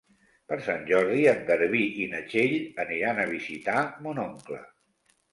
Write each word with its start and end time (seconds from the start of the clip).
Per 0.51 0.57
Sant 0.67 0.85
Jordi 0.91 1.25
en 1.31 1.43
Garbí 1.49 1.81
i 2.05 2.07
na 2.13 2.21
Txell 2.31 2.55
aniran 2.85 3.21
a 3.25 3.27
visitar 3.33 3.83
mon 4.07 4.23
oncle. 4.23 4.63